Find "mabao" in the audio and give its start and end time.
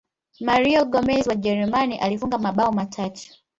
2.37-2.71